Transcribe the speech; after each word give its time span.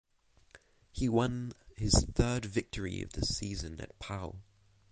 He 0.91 1.07
won 1.07 1.51
his 1.77 1.93
third 2.15 2.43
victory 2.45 3.03
of 3.03 3.11
the 3.13 3.21
season 3.23 3.79
at 3.79 3.99
Pau. 3.99 4.39